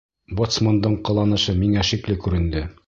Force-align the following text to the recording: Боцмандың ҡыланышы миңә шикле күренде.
Боцмандың 0.39 0.95
ҡыланышы 1.11 1.57
миңә 1.61 1.87
шикле 1.93 2.21
күренде. 2.27 2.69